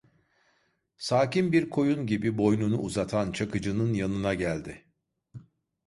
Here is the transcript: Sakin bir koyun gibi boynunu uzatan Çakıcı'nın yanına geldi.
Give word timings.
Sakin 0.97 1.51
bir 1.51 1.69
koyun 1.69 2.05
gibi 2.07 2.37
boynunu 2.37 2.77
uzatan 2.77 3.31
Çakıcı'nın 3.31 3.93
yanına 3.93 4.33
geldi. 4.33 4.85